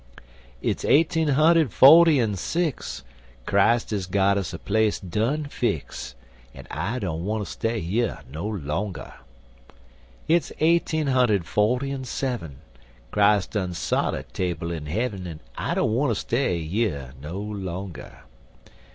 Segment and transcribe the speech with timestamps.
[0.61, 3.03] Hit's eighteen hunder'd forty en six,
[3.45, 6.15] Christ is got us a place done fix
[6.55, 9.13] An' I don't wanter stay yer no longer;
[10.27, 12.61] Hit's eighteen hunder'd forty en sev'm
[13.11, 18.21] Christ done sot a table in Hev'm An' I don't wanter stay yer no longer.